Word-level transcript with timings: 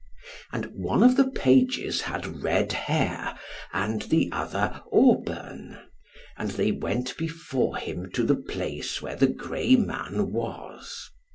And 0.51 0.65
one 0.73 1.03
of 1.03 1.15
the 1.15 1.29
pages 1.29 2.01
had 2.01 2.41
red 2.41 2.71
hair, 2.71 3.35
and 3.71 4.01
the 4.01 4.29
other 4.31 4.81
auburn. 4.91 5.77
And 6.37 6.49
they 6.49 6.71
went 6.71 7.15
before 7.17 7.75
him 7.77 8.09
to 8.13 8.23
the 8.23 8.33
place 8.35 8.99
where 9.03 9.15
the 9.15 9.27
grey 9.29 9.75
man 9.75 10.31
was. 10.31 11.11